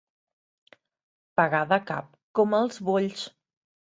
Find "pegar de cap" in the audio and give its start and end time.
1.41-2.11